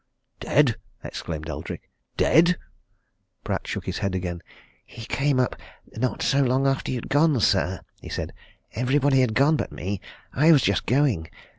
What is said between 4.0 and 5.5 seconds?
again. "He came